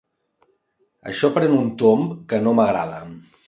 Això 1.11 1.31
pren 1.37 1.55
un 1.59 1.69
tomb 1.85 2.11
que 2.33 2.43
no 2.47 2.59
m'agrada. 2.61 3.03